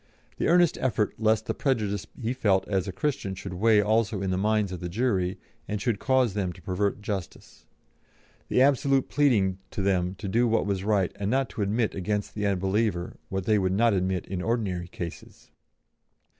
The 0.37 0.47
earnest 0.47 0.79
effort 0.81 1.13
lest 1.19 1.45
the 1.45 1.53
prejudice 1.53 2.07
he 2.19 2.33
felt 2.33 2.67
as 2.67 2.87
a 2.87 2.91
Christian 2.91 3.35
should 3.35 3.53
weigh 3.53 3.81
also 3.81 4.19
in 4.19 4.31
the 4.31 4.35
minds 4.39 4.71
of 4.71 4.79
the 4.79 4.89
jury, 4.89 5.37
and 5.67 5.79
should 5.79 5.99
cause 5.99 6.33
them 6.33 6.51
to 6.53 6.61
pervert 6.63 7.03
justice. 7.03 7.67
The 8.47 8.63
absolute 8.63 9.09
pleading 9.09 9.59
to 9.69 9.83
them 9.83 10.15
to 10.15 10.27
do 10.27 10.47
what 10.47 10.65
was 10.65 10.83
right 10.83 11.11
and 11.17 11.29
not 11.29 11.49
to 11.49 11.61
admit 11.61 11.93
against 11.93 12.33
the 12.33 12.47
unbeliever 12.47 13.17
what 13.29 13.45
they 13.45 13.59
would 13.59 13.73
not 13.73 13.93
admit 13.93 14.25
in 14.25 14.41
ordinary 14.41 14.87
cases. 14.87 15.51